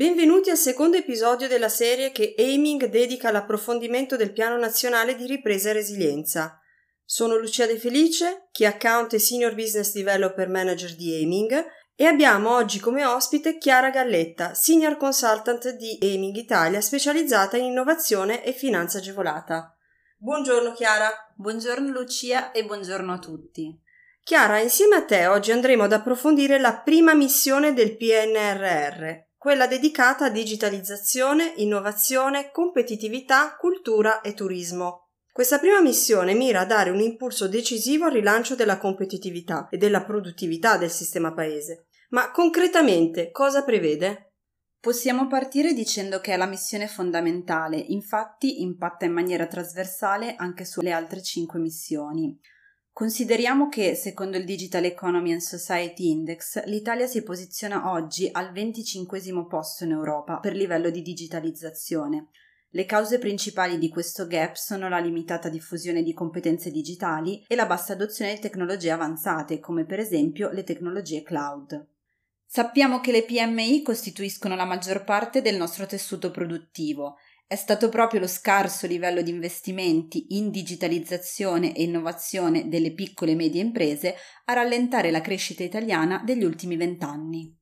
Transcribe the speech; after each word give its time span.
Benvenuti 0.00 0.48
al 0.48 0.56
secondo 0.56 0.96
episodio 0.96 1.46
della 1.46 1.68
serie 1.68 2.10
che 2.10 2.34
Aiming 2.38 2.86
dedica 2.86 3.28
all'approfondimento 3.28 4.16
del 4.16 4.32
Piano 4.32 4.56
Nazionale 4.56 5.14
di 5.14 5.26
Ripresa 5.26 5.68
e 5.68 5.72
Resilienza. 5.74 6.58
Sono 7.04 7.36
Lucia 7.36 7.66
De 7.66 7.78
Felice, 7.78 8.48
Key 8.50 8.66
Account 8.66 9.12
e 9.12 9.18
Senior 9.18 9.54
Business 9.54 9.92
Developer 9.92 10.48
Manager 10.48 10.96
di 10.96 11.12
Aiming 11.16 11.66
e 11.94 12.06
abbiamo 12.06 12.54
oggi 12.54 12.80
come 12.80 13.04
ospite 13.04 13.58
Chiara 13.58 13.90
Galletta, 13.90 14.54
Senior 14.54 14.96
Consultant 14.96 15.68
di 15.76 15.98
Aiming 16.00 16.36
Italia 16.36 16.80
specializzata 16.80 17.58
in 17.58 17.64
innovazione 17.64 18.42
e 18.42 18.52
finanza 18.52 18.96
agevolata. 18.96 19.76
Buongiorno 20.16 20.72
Chiara. 20.72 21.10
Buongiorno 21.36 21.90
Lucia 21.90 22.52
e 22.52 22.64
buongiorno 22.64 23.12
a 23.12 23.18
tutti. 23.18 23.78
Chiara, 24.22 24.60
insieme 24.60 24.96
a 24.96 25.04
te 25.04 25.26
oggi 25.26 25.52
andremo 25.52 25.82
ad 25.82 25.92
approfondire 25.92 26.58
la 26.58 26.78
prima 26.78 27.12
missione 27.12 27.74
del 27.74 27.98
PNRR, 27.98 29.28
quella 29.40 29.66
dedicata 29.66 30.26
a 30.26 30.30
digitalizzazione, 30.30 31.54
innovazione, 31.56 32.50
competitività, 32.50 33.56
cultura 33.56 34.20
e 34.20 34.34
turismo. 34.34 35.12
Questa 35.32 35.58
prima 35.58 35.80
missione 35.80 36.34
mira 36.34 36.60
a 36.60 36.66
dare 36.66 36.90
un 36.90 37.00
impulso 37.00 37.48
decisivo 37.48 38.04
al 38.04 38.12
rilancio 38.12 38.54
della 38.54 38.76
competitività 38.76 39.66
e 39.70 39.78
della 39.78 40.04
produttività 40.04 40.76
del 40.76 40.90
sistema 40.90 41.32
paese. 41.32 41.86
Ma 42.10 42.30
concretamente 42.32 43.30
cosa 43.30 43.64
prevede? 43.64 44.34
Possiamo 44.78 45.26
partire 45.26 45.72
dicendo 45.72 46.20
che 46.20 46.34
è 46.34 46.36
la 46.36 46.44
missione 46.44 46.86
fondamentale, 46.86 47.78
infatti 47.78 48.60
impatta 48.60 49.06
in 49.06 49.12
maniera 49.12 49.46
trasversale 49.46 50.34
anche 50.34 50.66
sulle 50.66 50.92
altre 50.92 51.22
cinque 51.22 51.58
missioni. 51.58 52.38
Consideriamo 52.92 53.68
che, 53.68 53.94
secondo 53.94 54.36
il 54.36 54.44
Digital 54.44 54.84
Economy 54.84 55.32
and 55.32 55.40
Society 55.40 56.10
Index, 56.10 56.64
l'Italia 56.64 57.06
si 57.06 57.22
posiziona 57.22 57.92
oggi 57.92 58.28
al 58.30 58.52
25 58.52 59.20
posto 59.48 59.84
in 59.84 59.92
Europa 59.92 60.38
per 60.38 60.54
livello 60.54 60.90
di 60.90 61.00
digitalizzazione. 61.00 62.28
Le 62.72 62.84
cause 62.84 63.18
principali 63.18 63.78
di 63.78 63.88
questo 63.88 64.26
gap 64.26 64.54
sono 64.54 64.88
la 64.88 64.98
limitata 64.98 65.48
diffusione 65.48 66.02
di 66.02 66.12
competenze 66.12 66.70
digitali 66.70 67.44
e 67.48 67.56
la 67.56 67.66
bassa 67.66 67.94
adozione 67.94 68.34
di 68.34 68.40
tecnologie 68.40 68.90
avanzate, 68.90 69.58
come 69.58 69.84
per 69.84 69.98
esempio 69.98 70.50
le 70.50 70.62
tecnologie 70.62 71.22
cloud. 71.22 71.86
Sappiamo 72.46 73.00
che 73.00 73.12
le 73.12 73.22
PMI 73.22 73.82
costituiscono 73.82 74.56
la 74.56 74.64
maggior 74.64 75.04
parte 75.04 75.40
del 75.40 75.56
nostro 75.56 75.86
tessuto 75.86 76.30
produttivo 76.30 77.16
è 77.50 77.56
stato 77.56 77.88
proprio 77.88 78.20
lo 78.20 78.28
scarso 78.28 78.86
livello 78.86 79.22
di 79.22 79.30
investimenti 79.32 80.36
in 80.36 80.52
digitalizzazione 80.52 81.74
e 81.74 81.82
innovazione 81.82 82.68
delle 82.68 82.92
piccole 82.92 83.32
e 83.32 83.34
medie 83.34 83.60
imprese 83.60 84.14
a 84.44 84.52
rallentare 84.52 85.10
la 85.10 85.20
crescita 85.20 85.64
italiana 85.64 86.22
degli 86.24 86.44
ultimi 86.44 86.76
vent'anni. 86.76 87.52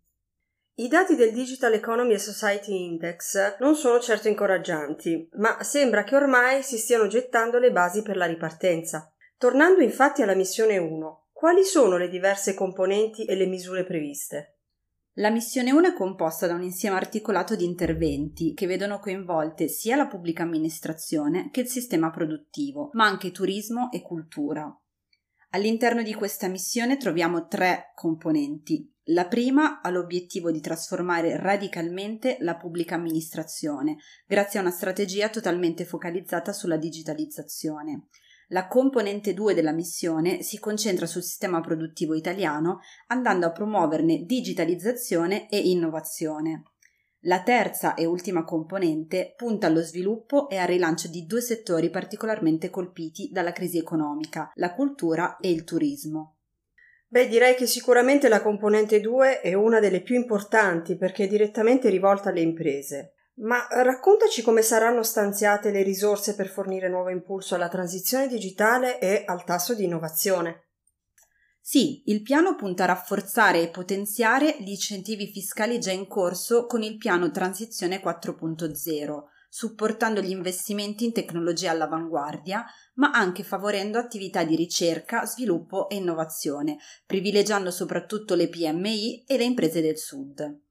I 0.75 0.89
dati 0.89 1.17
del 1.17 1.33
Digital 1.33 1.73
Economy 1.73 2.11
and 2.11 2.21
Society 2.21 2.85
Index 2.85 3.57
non 3.61 3.75
sono 3.77 3.99
certo 3.99 4.29
incoraggianti, 4.29 5.31
ma 5.39 5.63
sembra 5.63 6.05
che 6.05 6.17
ormai 6.17 6.63
si 6.63 6.77
stiano 6.77 7.07
gettando 7.07 7.59
le 7.59 7.73
basi 7.73 8.03
per 8.03 8.19
la 8.19 8.27
ripartenza. 8.27 9.11
Tornando 9.39 9.81
infatti 9.81 10.21
alla 10.21 10.35
missione 10.35 10.77
1, 10.77 11.29
quali 11.33 11.65
sono 11.65 11.97
le 11.97 12.11
diverse 12.11 12.53
componenti 12.53 13.25
e 13.25 13.35
le 13.37 13.47
misure 13.47 13.85
previste? 13.85 14.58
La 15.19 15.31
missione 15.31 15.73
1 15.73 15.89
è 15.89 15.93
composta 15.95 16.47
da 16.47 16.55
un 16.55 16.63
insieme 16.63 16.95
articolato 16.95 17.57
di 17.57 17.65
interventi 17.65 18.55
che 18.55 18.69
vedono 18.69 19.01
coinvolte 19.01 19.67
sia 19.67 19.97
la 19.97 20.07
pubblica 20.07 20.45
amministrazione 20.45 21.51
che 21.51 21.63
il 21.63 21.67
sistema 21.67 22.11
produttivo, 22.11 22.91
ma 22.93 23.07
anche 23.07 23.33
turismo 23.33 23.91
e 23.91 24.01
cultura. 24.01 24.73
All'interno 25.51 26.05
di 26.05 26.15
questa 26.15 26.47
missione 26.47 26.99
troviamo 26.99 27.49
tre 27.49 27.91
componenti. 27.97 28.95
La 29.07 29.27
prima 29.27 29.81
ha 29.81 29.91
l'obiettivo 29.91 30.53
di 30.53 30.61
trasformare 30.61 31.37
radicalmente 31.37 32.37
la 32.43 32.57
pubblica 32.57 32.95
amministrazione, 32.95 33.97
grazie 34.25 34.61
a 34.61 34.63
una 34.63 34.71
strategia 34.71 35.31
totalmente 35.31 35.85
focalizzata 35.85 36.53
sulla 36.53 36.77
digitalizzazione. 36.77 38.07
La 38.51 38.67
componente 38.67 39.35
2 39.35 39.53
della 39.53 39.73
missione 39.73 40.41
si 40.43 40.59
concentra 40.59 41.05
sul 41.05 41.23
sistema 41.23 41.61
produttivo 41.61 42.15
italiano 42.15 42.81
andando 43.09 43.45
a 43.45 43.53
promuoverne 43.53 44.25
digitalizzazione 44.25 45.51
e 45.51 45.59
innovazione. 45.59 46.63
La 47.23 47.43
terza 47.43 47.93
e 47.95 48.07
ultima 48.07 48.45
componente 48.45 49.35
punta 49.37 49.67
allo 49.67 49.83
sviluppo 49.83 50.49
e 50.49 50.57
al 50.57 50.69
rilancio 50.69 51.09
di 51.09 51.27
due 51.27 51.43
settori 51.43 51.91
particolarmente 51.91 52.71
colpiti 52.71 53.29
dalla 53.31 53.53
crisi 53.53 53.77
economica, 53.77 54.51
la 54.55 54.73
cultura 54.73 55.37
e 55.37 55.51
il 55.51 55.65
turismo. 55.65 56.37
Beh, 57.07 57.29
direi 57.29 57.55
che 57.55 57.67
sicuramente 57.67 58.29
la 58.29 58.41
componente 58.41 59.01
2 59.01 59.41
è 59.41 59.53
una 59.53 59.79
delle 59.79 60.01
più 60.01 60.15
importanti 60.15 60.97
perché 60.97 61.25
è 61.25 61.29
direttamente 61.29 61.91
rivolta 61.91 62.31
alle 62.31 62.41
imprese. 62.41 63.13
Ma 63.41 63.69
raccontaci 63.71 64.43
come 64.43 64.63
saranno 64.63 65.03
stanziate 65.03 65.71
le 65.71 65.83
risorse 65.83 66.35
per 66.35 66.49
fornire 66.49 66.89
nuovo 66.89 67.11
impulso 67.11 67.55
alla 67.55 67.69
transizione 67.69 68.27
digitale 68.27 68.99
e 68.99 69.23
al 69.27 69.45
tasso 69.45 69.75
di 69.75 69.85
innovazione. 69.85 70.65
Sì, 71.61 72.03
il 72.07 72.23
piano 72.23 72.57
punta 72.57 72.85
a 72.85 72.87
rafforzare 72.87 73.61
e 73.61 73.69
potenziare 73.69 74.57
gli 74.59 74.71
incentivi 74.71 75.31
fiscali 75.31 75.79
già 75.79 75.93
in 75.93 76.09
corso 76.09 76.67
con 76.67 76.83
il 76.83 76.97
piano 76.97 77.31
Transizione 77.31 78.03
4.0, 78.03 79.25
supportando 79.49 80.21
gli 80.21 80.31
investimenti 80.31 81.05
in 81.05 81.13
tecnologie 81.13 81.69
all'avanguardia, 81.69 82.65
ma 82.95 83.11
anche 83.11 83.45
favorendo 83.45 83.99
attività 83.99 84.43
di 84.45 84.57
ricerca, 84.57 85.27
sviluppo 85.27 85.89
e 85.89 85.97
innovazione, 85.97 86.79
privilegiando 87.07 87.71
soprattutto 87.71 88.35
le 88.35 88.49
PMI 88.49 89.25
e 89.27 89.37
le 89.37 89.45
imprese 89.45 89.81
del 89.81 89.99
Sud. 89.99 90.68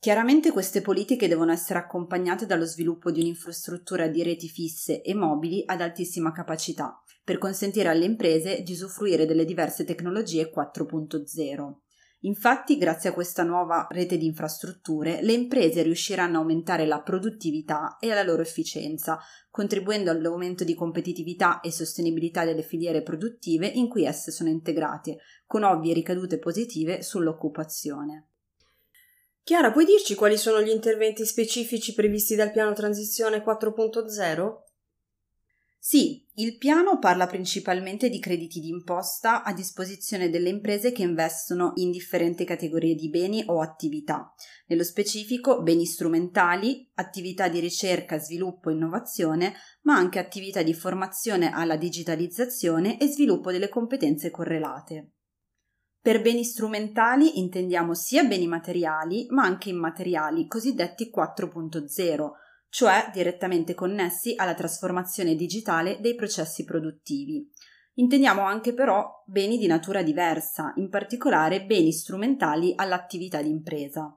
Chiaramente 0.00 0.50
queste 0.50 0.80
politiche 0.80 1.28
devono 1.28 1.52
essere 1.52 1.78
accompagnate 1.78 2.46
dallo 2.46 2.64
sviluppo 2.64 3.10
di 3.10 3.20
un'infrastruttura 3.20 4.08
di 4.08 4.22
reti 4.22 4.48
fisse 4.48 5.02
e 5.02 5.12
mobili 5.12 5.62
ad 5.66 5.82
altissima 5.82 6.32
capacità, 6.32 7.02
per 7.22 7.36
consentire 7.36 7.90
alle 7.90 8.06
imprese 8.06 8.62
di 8.62 8.72
usufruire 8.72 9.26
delle 9.26 9.44
diverse 9.44 9.84
tecnologie 9.84 10.50
4.0. 10.50 11.74
Infatti, 12.20 12.78
grazie 12.78 13.10
a 13.10 13.12
questa 13.12 13.42
nuova 13.42 13.86
rete 13.90 14.16
di 14.16 14.24
infrastrutture, 14.24 15.20
le 15.20 15.34
imprese 15.34 15.82
riusciranno 15.82 16.38
a 16.38 16.40
aumentare 16.40 16.86
la 16.86 17.02
produttività 17.02 17.98
e 18.00 18.08
la 18.08 18.22
loro 18.22 18.40
efficienza, 18.40 19.18
contribuendo 19.50 20.10
all'aumento 20.10 20.64
di 20.64 20.74
competitività 20.74 21.60
e 21.60 21.70
sostenibilità 21.70 22.46
delle 22.46 22.62
filiere 22.62 23.02
produttive 23.02 23.66
in 23.66 23.86
cui 23.86 24.06
esse 24.06 24.30
sono 24.30 24.48
integrate, 24.48 25.18
con 25.44 25.62
ovvie 25.62 25.92
ricadute 25.92 26.38
positive 26.38 27.02
sull'occupazione. 27.02 28.28
Chiara, 29.42 29.72
puoi 29.72 29.84
dirci 29.84 30.14
quali 30.14 30.36
sono 30.36 30.62
gli 30.62 30.68
interventi 30.68 31.26
specifici 31.26 31.94
previsti 31.94 32.34
dal 32.34 32.52
piano 32.52 32.72
Transizione 32.72 33.42
4.0? 33.42 34.68
Sì, 35.82 36.26
il 36.34 36.58
piano 36.58 36.98
parla 36.98 37.26
principalmente 37.26 38.10
di 38.10 38.20
crediti 38.20 38.60
d'imposta 38.60 39.42
a 39.42 39.54
disposizione 39.54 40.28
delle 40.28 40.50
imprese 40.50 40.92
che 40.92 41.02
investono 41.02 41.72
in 41.76 41.90
differenti 41.90 42.44
categorie 42.44 42.94
di 42.94 43.08
beni 43.08 43.42
o 43.46 43.62
attività, 43.62 44.34
nello 44.66 44.84
specifico 44.84 45.62
beni 45.62 45.86
strumentali, 45.86 46.86
attività 46.96 47.48
di 47.48 47.60
ricerca, 47.60 48.18
sviluppo 48.18 48.68
e 48.68 48.74
innovazione, 48.74 49.54
ma 49.82 49.96
anche 49.96 50.18
attività 50.18 50.62
di 50.62 50.74
formazione 50.74 51.50
alla 51.50 51.76
digitalizzazione 51.76 53.00
e 53.00 53.06
sviluppo 53.06 53.50
delle 53.50 53.70
competenze 53.70 54.30
correlate. 54.30 55.12
Per 56.02 56.22
beni 56.22 56.44
strumentali 56.44 57.38
intendiamo 57.38 57.92
sia 57.92 58.24
beni 58.24 58.46
materiali 58.46 59.26
ma 59.28 59.42
anche 59.42 59.68
immateriali, 59.68 60.46
cosiddetti 60.46 61.10
4.0, 61.14 62.30
cioè 62.70 63.10
direttamente 63.12 63.74
connessi 63.74 64.32
alla 64.36 64.54
trasformazione 64.54 65.34
digitale 65.34 65.98
dei 66.00 66.14
processi 66.14 66.64
produttivi. 66.64 67.46
Intendiamo 67.94 68.42
anche 68.42 68.72
però 68.72 69.22
beni 69.26 69.58
di 69.58 69.66
natura 69.66 70.02
diversa, 70.02 70.72
in 70.76 70.88
particolare 70.88 71.66
beni 71.66 71.92
strumentali 71.92 72.72
all'attività 72.76 73.42
di 73.42 73.50
impresa. 73.50 74.14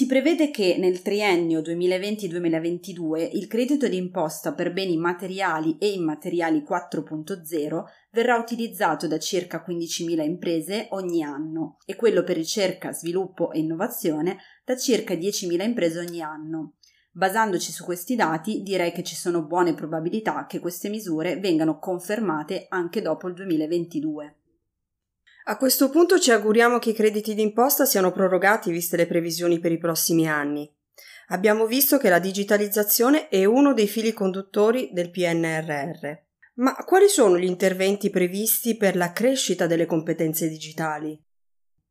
Si 0.00 0.06
prevede 0.06 0.50
che 0.50 0.76
nel 0.78 1.02
triennio 1.02 1.60
2020-2022 1.60 3.36
il 3.36 3.46
credito 3.48 3.86
d'imposta 3.86 4.54
per 4.54 4.72
beni 4.72 4.96
materiali 4.96 5.76
e 5.78 5.90
immateriali 5.90 6.64
4.0 6.66 7.84
verrà 8.10 8.38
utilizzato 8.38 9.06
da 9.06 9.18
circa 9.18 9.62
15.000 9.62 10.24
imprese 10.24 10.86
ogni 10.92 11.22
anno 11.22 11.76
e 11.84 11.96
quello 11.96 12.22
per 12.22 12.36
ricerca, 12.36 12.92
sviluppo 12.92 13.52
e 13.52 13.58
innovazione 13.58 14.38
da 14.64 14.74
circa 14.74 15.12
10.000 15.12 15.62
imprese 15.64 15.98
ogni 15.98 16.22
anno. 16.22 16.76
Basandoci 17.10 17.70
su 17.70 17.84
questi 17.84 18.16
dati 18.16 18.62
direi 18.62 18.92
che 18.92 19.02
ci 19.02 19.14
sono 19.14 19.44
buone 19.44 19.74
probabilità 19.74 20.46
che 20.46 20.60
queste 20.60 20.88
misure 20.88 21.36
vengano 21.36 21.78
confermate 21.78 22.64
anche 22.70 23.02
dopo 23.02 23.28
il 23.28 23.34
2022. 23.34 24.39
A 25.44 25.56
questo 25.56 25.88
punto 25.88 26.18
ci 26.18 26.30
auguriamo 26.30 26.78
che 26.78 26.90
i 26.90 26.94
crediti 26.94 27.34
d'imposta 27.34 27.84
siano 27.84 28.12
prorogati 28.12 28.70
viste 28.70 28.96
le 28.96 29.06
previsioni 29.06 29.58
per 29.58 29.72
i 29.72 29.78
prossimi 29.78 30.28
anni. 30.28 30.70
Abbiamo 31.28 31.66
visto 31.66 31.96
che 31.96 32.08
la 32.08 32.18
digitalizzazione 32.18 33.28
è 33.28 33.44
uno 33.44 33.72
dei 33.72 33.86
fili 33.86 34.12
conduttori 34.12 34.90
del 34.92 35.10
PNRR. 35.10 36.28
Ma 36.54 36.74
quali 36.84 37.08
sono 37.08 37.38
gli 37.38 37.44
interventi 37.44 38.10
previsti 38.10 38.76
per 38.76 38.96
la 38.96 39.12
crescita 39.12 39.66
delle 39.66 39.86
competenze 39.86 40.48
digitali? 40.48 41.18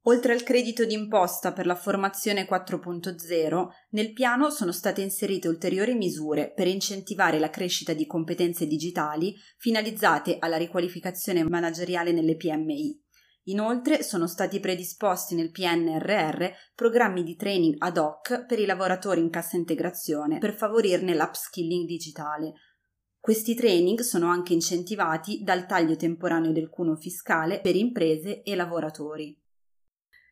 Oltre 0.04 0.34
al 0.34 0.44
credito 0.44 0.86
d'imposta 0.86 1.52
per 1.52 1.66
la 1.66 1.75
formazione 1.75 2.48
4.0, 2.48 3.68
nel 3.92 4.13
piano 4.13 4.50
sono 4.50 4.72
state 4.72 5.02
inserite 5.02 5.48
ulteriori 5.48 5.95
misure 5.95 6.54
per 6.54 6.68
incentivare 6.68 7.40
la 7.40 7.50
crescita 7.50 7.94
di 7.94 8.06
competenze 8.06 8.68
digitali 8.68 9.36
finalizzate 9.57 10.38
alla 10.40 10.57
riqualificazione 10.57 11.44
manageriale 11.44 12.12
nelle 12.12 12.36
PMI. 12.36 13.07
Inoltre 13.50 14.04
sono 14.04 14.28
stati 14.28 14.60
predisposti 14.60 15.34
nel 15.34 15.50
PNRR 15.50 16.46
programmi 16.75 17.24
di 17.24 17.36
training 17.36 17.75
ad 17.80 17.98
hoc 17.98 18.46
per 18.46 18.60
i 18.60 18.66
lavoratori 18.66 19.22
in 19.22 19.31
cassa 19.31 19.57
integrazione 19.57 20.38
per 20.38 20.56
favorirne 20.56 21.16
l'upskilling 21.16 21.88
digitale. 21.88 22.54
Questi 23.19 23.56
training 23.56 24.01
sono 24.01 24.28
anche 24.28 24.54
incentivati 24.54 25.42
dal 25.44 25.66
taglio 25.66 25.96
temporaneo 25.96 26.51
del 26.51 26.69
cuneo 26.69 26.96
fiscale 26.96 27.60
per 27.60 27.75
imprese 27.75 28.44
e 28.44 28.56
lavoratori. 28.56 29.36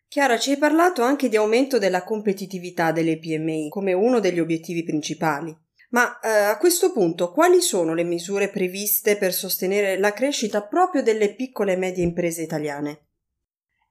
Chiara, 0.08 0.38
ci 0.38 0.52
hai 0.52 0.58
parlato 0.58 1.02
anche 1.02 1.28
di 1.28 1.38
aumento 1.38 1.80
della 1.80 2.04
competitività 2.04 2.92
delle 2.92 3.18
PMI 3.18 3.70
come 3.70 3.94
uno 3.94 4.20
degli 4.20 4.40
obiettivi 4.40 4.84
principali. 4.84 5.56
Ma 5.90 6.20
eh, 6.20 6.28
a 6.28 6.58
questo 6.58 6.92
punto 6.92 7.32
quali 7.32 7.62
sono 7.62 7.94
le 7.94 8.04
misure 8.04 8.50
previste 8.50 9.18
per 9.18 9.34
sostenere 9.34 9.98
la 9.98 10.14
crescita 10.14 10.62
proprio 10.62 11.02
delle 11.02 11.34
piccole 11.34 11.74
e 11.74 11.78
medie 11.78 12.04
imprese 12.04 12.44
italiane? 12.44 13.07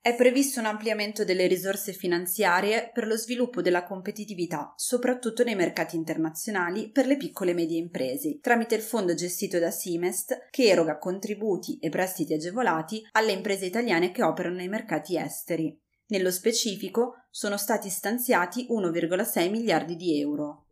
È 0.00 0.14
previsto 0.14 0.60
un 0.60 0.66
ampliamento 0.66 1.24
delle 1.24 1.48
risorse 1.48 1.92
finanziarie 1.92 2.90
per 2.92 3.06
lo 3.06 3.16
sviluppo 3.16 3.60
della 3.60 3.82
competitività, 3.82 4.72
soprattutto 4.76 5.42
nei 5.42 5.56
mercati 5.56 5.96
internazionali 5.96 6.90
per 6.90 7.06
le 7.06 7.16
piccole 7.16 7.50
e 7.50 7.54
medie 7.54 7.78
imprese, 7.78 8.38
tramite 8.40 8.76
il 8.76 8.82
fondo 8.82 9.14
gestito 9.14 9.58
da 9.58 9.72
Simest 9.72 10.46
che 10.50 10.68
eroga 10.68 10.98
contributi 10.98 11.78
e 11.80 11.88
prestiti 11.88 12.34
agevolati 12.34 13.02
alle 13.12 13.32
imprese 13.32 13.66
italiane 13.66 14.12
che 14.12 14.22
operano 14.22 14.56
nei 14.56 14.68
mercati 14.68 15.18
esteri. 15.18 15.76
Nello 16.08 16.30
specifico 16.30 17.26
sono 17.30 17.56
stati 17.56 17.90
stanziati 17.90 18.68
1,6 18.70 19.50
miliardi 19.50 19.96
di 19.96 20.20
euro. 20.20 20.66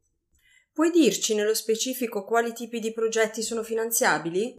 Puoi 0.73 0.91
dirci 0.91 1.35
nello 1.35 1.55
specifico 1.55 2.25
quali 2.25 2.53
tipi 2.53 2.79
di 2.79 2.93
progetti 2.93 3.43
sono 3.43 3.63
finanziabili? 3.63 4.57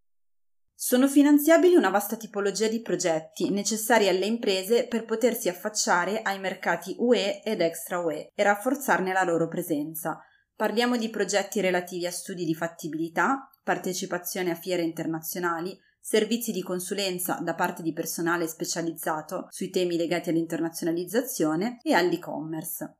Sono 0.78 1.08
finanziabili 1.08 1.76
una 1.76 1.90
vasta 1.90 2.18
tipologia 2.18 2.68
di 2.68 2.82
progetti 2.82 3.50
necessari 3.50 4.10
alle 4.10 4.26
imprese 4.26 4.88
per 4.88 5.06
potersi 5.06 5.48
affacciare 5.48 6.22
ai 6.22 6.38
mercati 6.38 6.94
UE 7.00 7.42
ed 7.42 7.62
extra 7.62 8.00
UE 8.00 8.32
e 8.36 8.44
rafforzarne 8.44 9.14
la 9.14 9.24
loro 9.24 9.48
presenza. 9.48 10.20
Parliamo 10.54 10.98
di 10.98 11.10
progetti 11.10 11.62
relativi 11.62 12.06
a 12.06 12.12
studi 12.12 12.44
di 12.44 12.54
fattibilità, 12.54 13.50
partecipazione 13.64 14.52
a 14.52 14.56
fiere 14.56 14.82
internazionali, 14.82 15.80
servizi 15.98 16.52
di 16.52 16.62
consulenza 16.62 17.40
da 17.42 17.56
parte 17.56 17.82
di 17.82 17.94
personale 17.94 18.46
specializzato 18.46 19.48
sui 19.50 19.70
temi 19.70 19.96
legati 19.96 20.30
all'internazionalizzazione 20.30 21.80
e 21.84 21.94
all'e-commerce. 21.94 22.98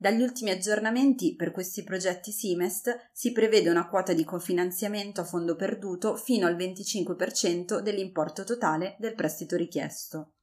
Dagli 0.00 0.22
ultimi 0.22 0.50
aggiornamenti 0.50 1.34
per 1.34 1.50
questi 1.50 1.82
progetti 1.82 2.30
Simest 2.30 3.10
si 3.12 3.32
prevede 3.32 3.68
una 3.68 3.88
quota 3.88 4.12
di 4.12 4.22
cofinanziamento 4.22 5.20
a 5.20 5.24
fondo 5.24 5.56
perduto 5.56 6.14
fino 6.14 6.46
al 6.46 6.54
25% 6.54 7.80
dell'importo 7.80 8.44
totale 8.44 8.94
del 9.00 9.16
prestito 9.16 9.56
richiesto. 9.56 10.34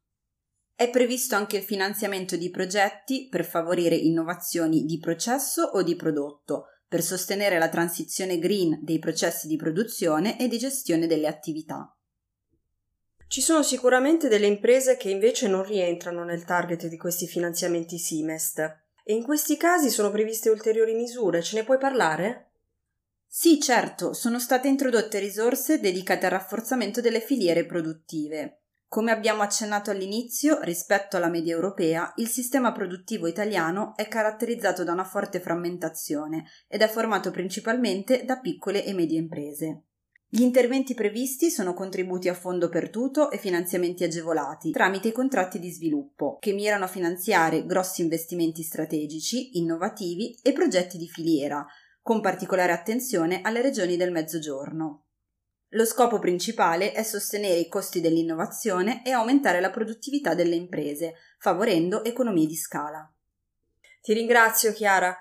È 0.76 0.90
previsto 0.90 1.36
anche 1.36 1.56
il 1.56 1.64
finanziamento 1.64 2.36
di 2.36 2.50
progetti 2.50 3.30
per 3.30 3.46
favorire 3.46 3.96
innovazioni 3.96 4.84
di 4.84 5.00
processo 5.00 5.64
o 5.64 5.84
di 5.84 5.96
prodotto, 5.96 6.66
per 6.86 7.02
sostenere 7.02 7.58
la 7.58 7.70
transizione 7.70 8.40
green 8.40 8.80
dei 8.84 9.00
processi 9.00 9.48
di 9.48 9.56
produzione 9.56 10.38
e 10.38 10.50
di 10.50 10.58
gestione 10.58 11.08
delle 11.08 11.28
attività. 11.28 11.98
Ci 13.26 13.40
sono 13.40 13.64
sicuramente 13.64 14.28
delle 14.28 14.48
imprese 14.48 14.98
che 14.98 15.10
invece 15.10 15.48
non 15.48 15.64
rientrano 15.64 16.26
nel 16.26 16.44
target 16.44 16.88
di 16.88 16.98
questi 16.98 17.26
finanziamenti 17.26 17.98
Simest 17.98 18.84
e 19.08 19.14
in 19.14 19.24
questi 19.24 19.56
casi 19.56 19.92
sono 19.92 20.10
previste 20.10 20.50
ulteriori 20.50 20.96
misure, 20.96 21.44
ce 21.44 21.58
ne 21.58 21.64
puoi 21.64 21.78
parlare? 21.78 22.50
Sì, 23.28 23.60
certo, 23.60 24.14
sono 24.14 24.40
state 24.40 24.68
introdotte 24.68 25.20
risorse 25.20 25.80
dedicate 25.80 26.26
al 26.26 26.32
rafforzamento 26.32 27.02
delle 27.02 27.20
filiere 27.20 27.68
produttive. 27.68 28.62
Come 28.88 29.12
abbiamo 29.12 29.44
accennato 29.44 29.92
all'inizio, 29.92 30.60
rispetto 30.62 31.18
alla 31.18 31.30
media 31.30 31.54
europea, 31.54 32.14
il 32.16 32.30
sistema 32.30 32.72
produttivo 32.72 33.28
italiano 33.28 33.94
è 33.96 34.08
caratterizzato 34.08 34.84
da 34.84 34.94
una 34.94 35.04
forte 35.04 35.40
frammentazione 35.40 36.46
ed 36.68 36.82
è 36.82 36.88
formato 36.88 37.30
principalmente 37.30 38.26
da 38.26 38.40
piccole 38.40 38.84
e 38.84 38.94
medie 38.94 39.20
imprese. 39.20 39.84
Gli 40.36 40.42
interventi 40.42 40.96
previsti 40.96 41.50
sono 41.50 41.74
contributi 41.74 42.28
a 42.28 42.34
fondo 42.34 42.68
perduto 42.68 43.32
e 43.32 43.38
finanziamenti 43.38 44.04
agevolati 44.04 44.72
tramite 44.72 45.08
i 45.08 45.14
contratti 45.14 45.60
di 45.60 45.72
sviluppo, 45.72 46.40
che 46.42 46.52
mirano 46.52 46.84
a 46.84 46.90
finanziare 46.90 47.66
grossi 47.66 48.02
investimenti 48.02 48.62
strategici, 48.62 49.58
innovativi 49.58 50.38
e 50.42 50.52
progetti 50.52 50.98
di 50.98 51.08
filiera, 51.08 51.66
con 52.02 52.20
particolare 52.20 52.74
attenzione 52.74 53.40
alle 53.44 53.62
regioni 53.62 53.96
del 53.96 54.12
Mezzogiorno. 54.12 55.06
Lo 55.70 55.86
scopo 55.86 56.20
principale 56.20 56.92
è 56.92 57.04
sostenere 57.04 57.58
i 57.58 57.70
costi 57.70 58.02
dell'innovazione 58.02 59.06
e 59.06 59.12
aumentare 59.12 59.62
la 59.62 59.70
produttività 59.70 60.34
delle 60.34 60.56
imprese, 60.56 61.14
favorendo 61.40 62.04
economie 62.04 62.46
di 62.46 62.58
scala. 62.58 63.10
Ti 64.02 64.12
ringrazio 64.12 64.74
Chiara. 64.74 65.16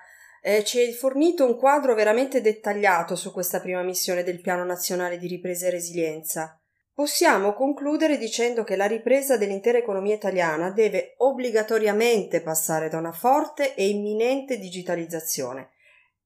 Eh, 0.47 0.63
ci 0.63 0.77
hai 0.77 0.93
fornito 0.93 1.43
un 1.43 1.57
quadro 1.57 1.95
veramente 1.95 2.39
dettagliato 2.39 3.15
su 3.15 3.31
questa 3.31 3.59
prima 3.59 3.81
missione 3.81 4.21
del 4.21 4.41
Piano 4.41 4.63
Nazionale 4.63 5.17
di 5.17 5.25
Ripresa 5.25 5.65
e 5.65 5.71
Resilienza. 5.71 6.61
Possiamo 6.93 7.53
concludere 7.53 8.19
dicendo 8.19 8.63
che 8.63 8.75
la 8.75 8.85
ripresa 8.85 9.37
dell'intera 9.37 9.79
economia 9.79 10.13
italiana 10.13 10.69
deve 10.69 11.15
obbligatoriamente 11.17 12.41
passare 12.41 12.89
da 12.89 12.99
una 12.99 13.11
forte 13.11 13.73
e 13.73 13.89
imminente 13.89 14.59
digitalizzazione 14.59 15.71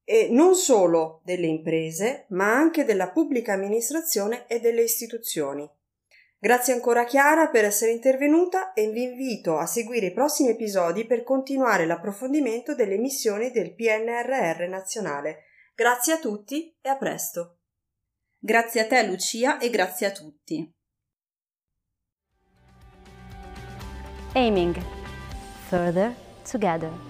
e 0.04 0.28
non 0.30 0.54
solo 0.54 1.22
delle 1.24 1.48
imprese, 1.48 2.26
ma 2.32 2.54
anche 2.54 2.84
della 2.84 3.12
pubblica 3.12 3.54
amministrazione 3.54 4.48
e 4.48 4.60
delle 4.60 4.82
istituzioni. 4.82 5.66
Grazie 6.42 6.72
ancora 6.74 7.04
Chiara 7.04 7.50
per 7.50 7.66
essere 7.66 7.92
intervenuta 7.92 8.72
e 8.72 8.90
vi 8.92 9.04
invito 9.04 9.58
a 9.58 9.66
seguire 9.66 10.06
i 10.06 10.14
prossimi 10.14 10.50
episodi 10.50 11.06
per 11.06 11.24
continuare 11.24 11.86
l'approfondimento 11.86 12.76
delle 12.76 12.98
missioni 12.98 13.52
del 13.52 13.76
PNRR 13.76 14.70
nazionale. 14.70 15.44
Grazie 15.76 16.14
a 16.14 16.20
tutti 16.20 16.74
e 16.80 16.88
a 16.88 16.96
presto. 16.96 17.58
Grazie 18.38 18.82
a 18.82 18.88
te 18.88 19.06
Lucia 19.06 19.58
e 19.58 19.70
grazie 19.70 20.08
a 20.08 20.12
tutti. 20.12 20.74
Aiming 24.34 24.78
Further 25.68 26.14
Together 26.50 27.09